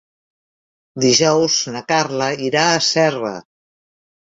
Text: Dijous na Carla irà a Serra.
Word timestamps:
Dijous 1.05 1.59
na 1.77 1.83
Carla 1.93 2.31
irà 2.49 2.65
a 2.73 2.83
Serra. 2.91 3.37